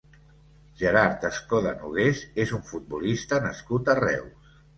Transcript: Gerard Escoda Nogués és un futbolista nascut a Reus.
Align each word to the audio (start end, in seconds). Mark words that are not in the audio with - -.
Gerard 0.77 1.27
Escoda 1.29 1.73
Nogués 1.81 2.23
és 2.45 2.55
un 2.59 2.65
futbolista 2.71 3.41
nascut 3.45 3.93
a 3.95 3.99
Reus. 4.03 4.59